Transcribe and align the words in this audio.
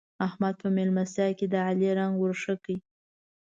احمد 0.27 0.55
په 0.61 0.67
مېلمستيا 0.75 1.27
کې 1.37 1.45
د 1.49 1.55
علي 1.67 1.89
رنګ 1.99 2.13
ور 2.17 2.33
ښه 2.41 2.55
کړ. 2.63 2.75